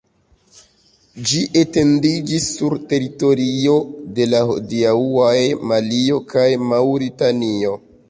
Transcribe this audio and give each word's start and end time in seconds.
Ĝi 1.31 1.41
etendiĝis 1.61 2.47
sur 2.55 2.75
teritorio 2.95 3.77
de 4.19 4.29
la 4.33 4.43
hodiaŭaj 4.51 5.39
Malio 5.75 6.23
kaj 6.37 6.51
Maŭritanio. 6.75 7.83